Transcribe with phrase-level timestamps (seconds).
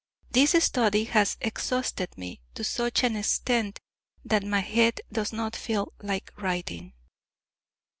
[0.31, 3.79] This study has exhausted me to such an extent
[4.25, 6.93] that my head does not feel like writing.